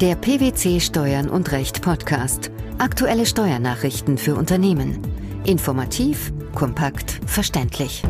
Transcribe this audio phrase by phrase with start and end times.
[0.00, 2.50] Der PwC Steuern und Recht Podcast.
[2.78, 4.98] Aktuelle Steuernachrichten für Unternehmen.
[5.44, 8.02] Informativ, kompakt, verständlich.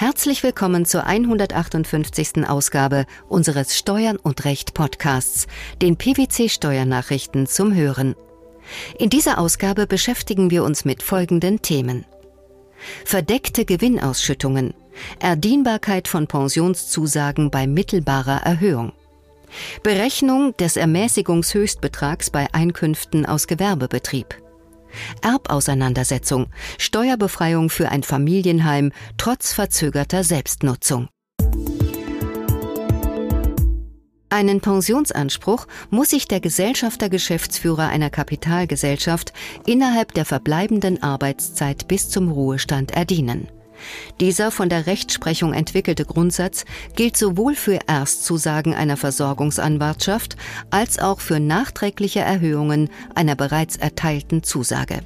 [0.00, 2.48] Herzlich willkommen zur 158.
[2.48, 5.46] Ausgabe unseres Steuern und Recht Podcasts,
[5.80, 8.16] den PwC Steuernachrichten zum Hören.
[8.98, 12.04] In dieser Ausgabe beschäftigen wir uns mit folgenden Themen.
[13.04, 14.74] Verdeckte Gewinnausschüttungen,
[15.20, 18.90] Erdienbarkeit von Pensionszusagen bei mittelbarer Erhöhung,
[19.82, 24.34] Berechnung des Ermäßigungshöchstbetrags bei Einkünften aus Gewerbebetrieb.
[25.22, 26.46] Erbauseinandersetzung,
[26.78, 31.08] Steuerbefreiung für ein Familienheim trotz verzögerter Selbstnutzung.
[34.30, 39.32] Einen Pensionsanspruch muss sich der Gesellschafter-Geschäftsführer einer Kapitalgesellschaft
[39.64, 43.48] innerhalb der verbleibenden Arbeitszeit bis zum Ruhestand erdienen.
[44.20, 46.64] Dieser von der Rechtsprechung entwickelte Grundsatz
[46.96, 50.36] gilt sowohl für Erstzusagen einer Versorgungsanwartschaft
[50.70, 55.00] als auch für nachträgliche Erhöhungen einer bereits erteilten Zusage.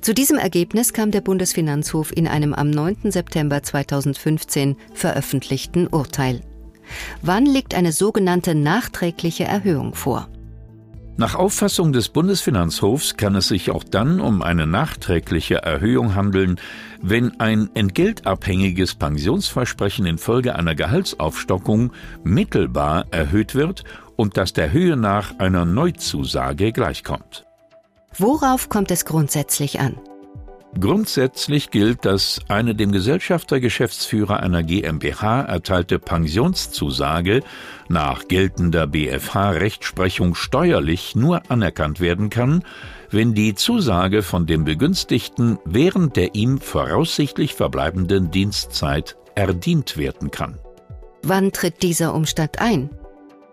[0.00, 3.10] Zu diesem Ergebnis kam der Bundesfinanzhof in einem am 9.
[3.10, 6.40] September 2015 veröffentlichten Urteil.
[7.22, 10.28] Wann liegt eine sogenannte nachträgliche Erhöhung vor?
[11.18, 16.60] Nach Auffassung des Bundesfinanzhofs kann es sich auch dann um eine nachträgliche Erhöhung handeln,
[17.00, 23.84] wenn ein entgeltabhängiges Pensionsversprechen infolge einer Gehaltsaufstockung mittelbar erhöht wird
[24.16, 27.46] und das der Höhe nach einer Neuzusage gleichkommt.
[28.18, 29.96] Worauf kommt es grundsätzlich an?
[30.78, 37.42] Grundsätzlich gilt, dass eine dem Gesellschafter Geschäftsführer einer GmbH erteilte Pensionszusage
[37.88, 42.62] nach geltender BFH-Rechtsprechung steuerlich nur anerkannt werden kann,
[43.10, 50.58] wenn die Zusage von dem Begünstigten während der ihm voraussichtlich verbleibenden Dienstzeit erdient werden kann.
[51.22, 52.90] Wann tritt dieser Umstand ein?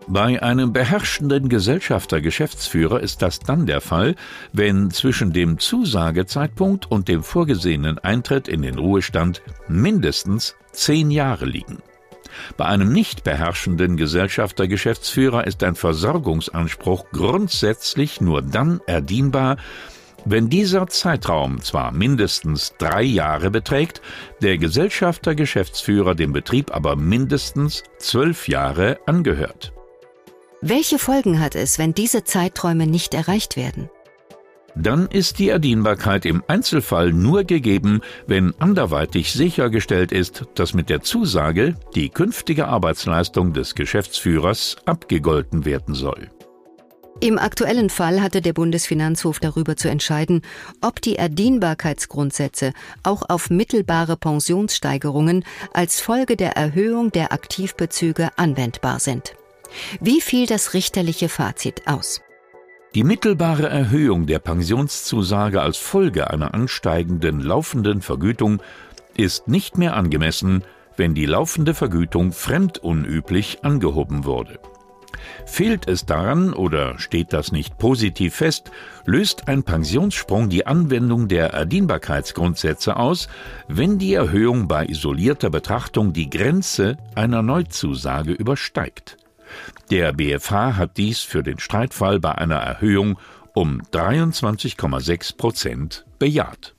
[0.07, 4.15] Bei einem beherrschenden Gesellschafter-Geschäftsführer ist das dann der Fall,
[4.51, 11.77] wenn zwischen dem Zusagezeitpunkt und dem vorgesehenen Eintritt in den Ruhestand mindestens zehn Jahre liegen.
[12.57, 19.57] Bei einem nicht beherrschenden Gesellschafter-Geschäftsführer ist ein Versorgungsanspruch grundsätzlich nur dann erdienbar,
[20.25, 24.01] wenn dieser Zeitraum zwar mindestens drei Jahre beträgt,
[24.41, 29.73] der Gesellschafter-Geschäftsführer dem Betrieb aber mindestens zwölf Jahre angehört.
[30.65, 33.89] Welche Folgen hat es, wenn diese Zeiträume nicht erreicht werden?
[34.75, 41.01] Dann ist die Erdienbarkeit im Einzelfall nur gegeben, wenn anderweitig sichergestellt ist, dass mit der
[41.01, 46.29] Zusage die künftige Arbeitsleistung des Geschäftsführers abgegolten werden soll.
[47.19, 50.43] Im aktuellen Fall hatte der Bundesfinanzhof darüber zu entscheiden,
[50.79, 52.71] ob die Erdienbarkeitsgrundsätze
[53.03, 55.43] auch auf mittelbare Pensionssteigerungen
[55.73, 59.35] als Folge der Erhöhung der Aktivbezüge anwendbar sind.
[59.99, 62.21] Wie fiel das richterliche Fazit aus?
[62.95, 68.61] Die mittelbare Erhöhung der Pensionszusage als Folge einer ansteigenden laufenden Vergütung
[69.17, 70.63] ist nicht mehr angemessen,
[70.95, 74.59] wenn die laufende Vergütung fremdunüblich angehoben wurde.
[75.45, 78.71] Fehlt es daran oder steht das nicht positiv fest,
[79.05, 83.27] löst ein Pensionssprung die Anwendung der Erdienbarkeitsgrundsätze aus,
[83.67, 89.17] wenn die Erhöhung bei isolierter Betrachtung die Grenze einer Neuzusage übersteigt.
[89.91, 93.19] Der BFH hat dies für den Streitfall bei einer Erhöhung
[93.53, 96.75] um 23,6 Prozent bejaht.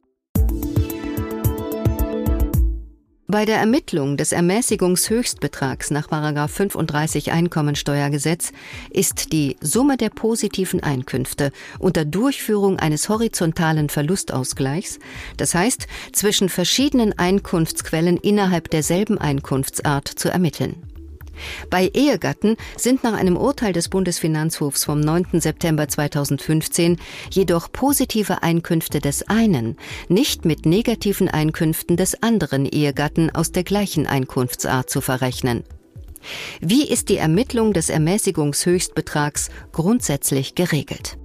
[3.27, 8.53] Bei der Ermittlung des Ermäßigungshöchstbetrags nach 35 Einkommensteuergesetz
[8.91, 15.01] ist die Summe der positiven Einkünfte unter Durchführung eines horizontalen Verlustausgleichs,
[15.37, 20.94] das heißt zwischen verschiedenen Einkunftsquellen innerhalb derselben Einkunftsart, zu ermitteln.
[21.71, 25.41] Bei Ehegatten sind nach einem Urteil des Bundesfinanzhofs vom 9.
[25.41, 26.99] September 2015
[27.31, 29.77] jedoch positive Einkünfte des einen
[30.09, 35.65] nicht mit negativen Einkünften des anderen Ehegatten aus der gleichen Einkunftsart zu verrechnen.
[36.61, 41.19] Wie ist die Ermittlung des Ermäßigungshöchstbetrags grundsätzlich geregelt?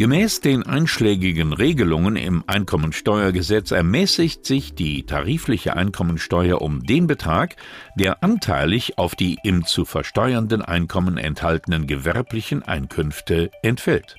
[0.00, 7.56] Gemäß den einschlägigen Regelungen im Einkommensteuergesetz ermäßigt sich die tarifliche Einkommensteuer um den Betrag,
[7.96, 14.16] der anteilig auf die im zu versteuernden Einkommen enthaltenen gewerblichen Einkünfte entfällt.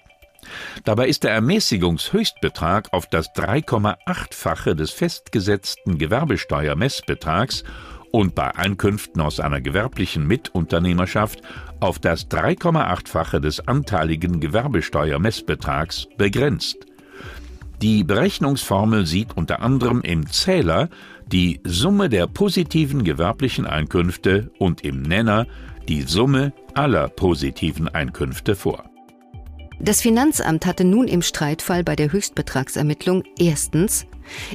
[0.84, 7.64] Dabei ist der Ermäßigungshöchstbetrag auf das 3,8-fache des festgesetzten Gewerbesteuermessbetrags
[8.12, 11.42] und bei Einkünften aus einer gewerblichen Mitunternehmerschaft
[11.80, 16.86] auf das 3,8-fache des anteiligen Gewerbesteuermessbetrags begrenzt.
[17.82, 20.90] Die Berechnungsformel sieht unter anderem im Zähler
[21.32, 25.48] die Summe der positiven gewerblichen Einkünfte und im Nenner
[25.88, 28.86] die Summe aller positiven Einkünfte vor.
[29.80, 34.06] Das Finanzamt hatte nun im Streitfall bei der Höchstbetragsermittlung erstens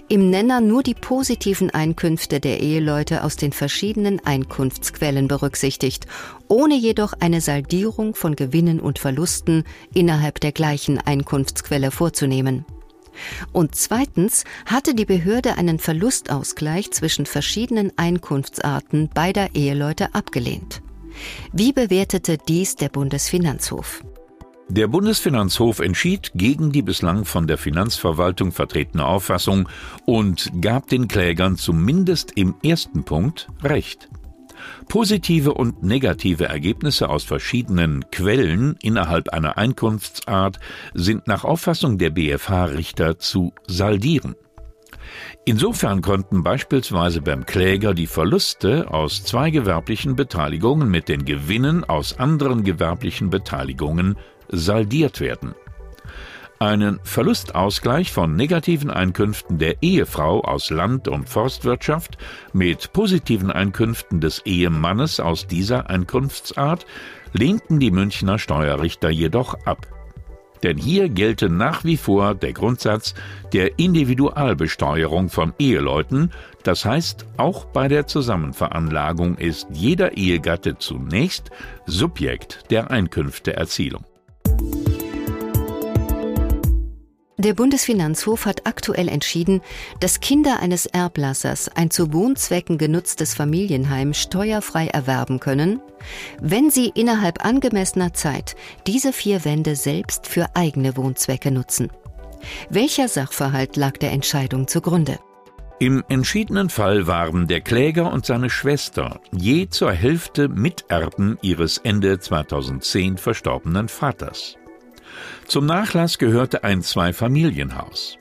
[0.08, 6.06] im Nenner nur die positiven Einkünfte der Eheleute aus den verschiedenen Einkunftsquellen berücksichtigt,
[6.48, 9.64] ohne jedoch eine Saldierung von Gewinnen und Verlusten
[9.94, 12.64] innerhalb der gleichen Einkunftsquelle vorzunehmen.
[13.52, 20.82] Und zweitens hatte die Behörde einen Verlustausgleich zwischen verschiedenen Einkunftsarten beider Eheleute abgelehnt.
[21.52, 24.02] Wie bewertete dies der Bundesfinanzhof?
[24.68, 29.68] Der Bundesfinanzhof entschied gegen die bislang von der Finanzverwaltung vertretene Auffassung
[30.06, 34.08] und gab den Klägern zumindest im ersten Punkt Recht.
[34.88, 40.58] Positive und negative Ergebnisse aus verschiedenen Quellen innerhalb einer Einkunftsart
[40.94, 44.34] sind nach Auffassung der BFH-Richter zu saldieren.
[45.44, 52.18] Insofern konnten beispielsweise beim Kläger die Verluste aus zwei gewerblichen Beteiligungen mit den Gewinnen aus
[52.18, 54.16] anderen gewerblichen Beteiligungen
[54.48, 55.54] saldiert werden.
[56.58, 62.16] Einen Verlustausgleich von negativen Einkünften der Ehefrau aus Land- und Forstwirtschaft
[62.54, 66.86] mit positiven Einkünften des Ehemannes aus dieser Einkunftsart
[67.34, 69.86] lehnten die Münchner Steuerrichter jedoch ab.
[70.62, 73.14] Denn hier gelte nach wie vor der Grundsatz
[73.52, 76.30] der Individualbesteuerung von Eheleuten,
[76.62, 81.50] das heißt, auch bei der Zusammenveranlagung ist jeder Ehegatte zunächst
[81.84, 84.04] Subjekt der Einkünfteerzielung.
[87.38, 89.60] Der Bundesfinanzhof hat aktuell entschieden,
[90.00, 95.80] dass Kinder eines Erblassers ein zu Wohnzwecken genutztes Familienheim steuerfrei erwerben können,
[96.40, 98.56] wenn sie innerhalb angemessener Zeit
[98.86, 101.90] diese vier Wände selbst für eigene Wohnzwecke nutzen.
[102.70, 105.18] Welcher Sachverhalt lag der Entscheidung zugrunde?
[105.78, 112.18] Im entschiedenen Fall waren der Kläger und seine Schwester je zur Hälfte Miterben ihres Ende
[112.18, 114.56] 2010 verstorbenen Vaters.
[115.46, 118.18] Zum Nachlass gehörte ein Zweifamilienhaus.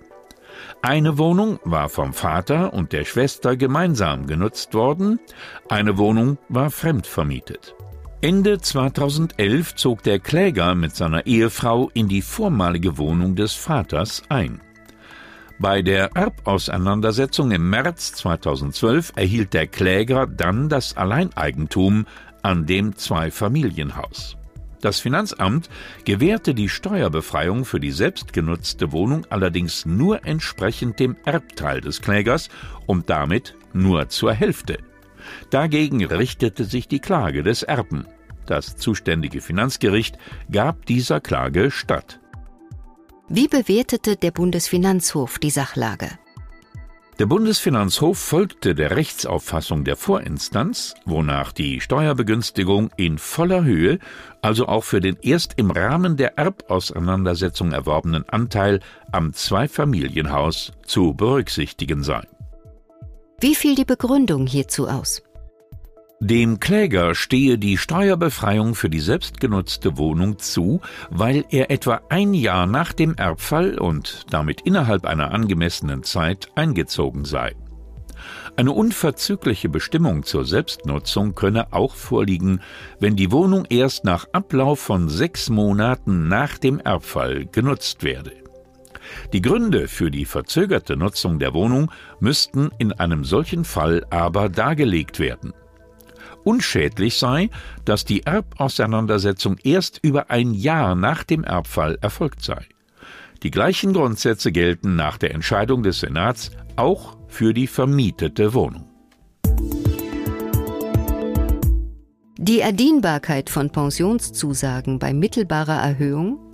[0.82, 5.20] Eine Wohnung war vom Vater und der Schwester gemeinsam genutzt worden,
[5.68, 7.74] eine Wohnung war fremdvermietet.
[8.22, 14.62] Ende 2011 zog der Kläger mit seiner Ehefrau in die vormalige Wohnung des Vaters ein.
[15.58, 22.06] Bei der Erbauseinandersetzung im März 2012 erhielt der Kläger dann das Alleineigentum
[22.42, 24.38] an dem Zweifamilienhaus.
[24.86, 25.68] Das Finanzamt
[26.04, 32.50] gewährte die Steuerbefreiung für die selbstgenutzte Wohnung allerdings nur entsprechend dem Erbteil des Klägers
[32.86, 34.78] und damit nur zur Hälfte.
[35.50, 38.06] Dagegen richtete sich die Klage des Erben.
[38.46, 40.20] Das zuständige Finanzgericht
[40.52, 42.20] gab dieser Klage statt.
[43.28, 46.12] Wie bewertete der Bundesfinanzhof die Sachlage?
[47.18, 54.00] Der Bundesfinanzhof folgte der Rechtsauffassung der Vorinstanz, wonach die Steuerbegünstigung in voller Höhe,
[54.42, 58.82] also auch für den erst im Rahmen der Erbauseinandersetzung erworbenen Anteil
[59.14, 62.28] am Zweifamilienhaus zu berücksichtigen sei.
[63.40, 65.24] Wie fiel die Begründung hierzu aus?
[66.22, 70.80] Dem Kläger stehe die Steuerbefreiung für die selbstgenutzte Wohnung zu,
[71.10, 77.26] weil er etwa ein Jahr nach dem Erbfall und damit innerhalb einer angemessenen Zeit eingezogen
[77.26, 77.54] sei.
[78.56, 82.62] Eine unverzügliche Bestimmung zur Selbstnutzung könne auch vorliegen,
[83.00, 88.32] wenn die Wohnung erst nach Ablauf von sechs Monaten nach dem Erbfall genutzt werde.
[89.34, 91.92] Die Gründe für die verzögerte Nutzung der Wohnung
[92.22, 95.54] müssten in einem solchen Fall aber dargelegt werden.
[96.46, 97.50] Unschädlich sei,
[97.86, 102.64] dass die Erbauseinandersetzung erst über ein Jahr nach dem Erbfall erfolgt sei.
[103.42, 108.88] Die gleichen Grundsätze gelten nach der Entscheidung des Senats auch für die vermietete Wohnung.
[112.38, 116.45] Die Erdienbarkeit von Pensionszusagen bei mittelbarer Erhöhung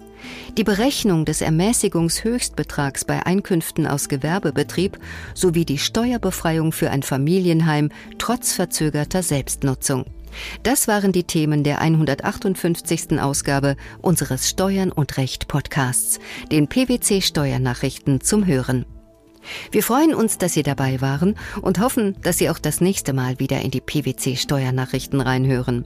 [0.57, 4.99] die Berechnung des Ermäßigungshöchstbetrags bei Einkünften aus Gewerbebetrieb
[5.33, 10.05] sowie die Steuerbefreiung für ein Familienheim trotz verzögerter Selbstnutzung.
[10.63, 13.19] Das waren die Themen der 158.
[13.19, 16.19] Ausgabe unseres Steuern und Recht Podcasts,
[16.51, 18.85] den PwC Steuernachrichten zum Hören.
[19.71, 23.39] Wir freuen uns, dass Sie dabei waren und hoffen, dass Sie auch das nächste Mal
[23.39, 25.85] wieder in die PwC Steuernachrichten reinhören.